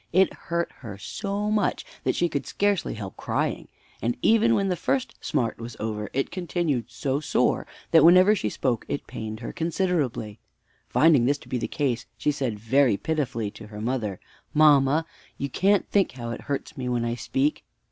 It 0.11 0.33
hurt 0.33 0.71
her 0.77 0.97
so 0.97 1.51
much 1.51 1.85
that 2.03 2.15
she 2.15 2.27
could 2.27 2.47
scarcely 2.47 2.95
help 2.95 3.15
crying; 3.17 3.67
and 4.01 4.17
even 4.23 4.55
when 4.55 4.67
the 4.67 4.75
first 4.75 5.13
smart 5.23 5.59
was 5.59 5.77
over, 5.79 6.09
it 6.11 6.31
continued 6.31 6.85
so 6.89 7.19
sore 7.19 7.67
that 7.91 8.03
whenever 8.03 8.33
she 8.33 8.49
spoke 8.49 8.83
it 8.87 9.05
pained 9.05 9.41
her 9.41 9.53
considerably. 9.53 10.39
Finding 10.89 11.25
this 11.25 11.37
to 11.37 11.47
be 11.47 11.59
the 11.59 11.67
case, 11.67 12.07
she 12.17 12.31
said 12.31 12.57
very 12.57 12.97
pitifully 12.97 13.51
to 13.51 13.67
her 13.67 13.79
mother, 13.79 14.19
"Mamma, 14.55 15.05
you 15.37 15.49
can't 15.49 15.87
think 15.91 16.13
how 16.13 16.31
it 16.31 16.41
hurts 16.41 16.75
me 16.75 16.89
when 16.89 17.05
I 17.05 17.13
speak!" 17.13 17.63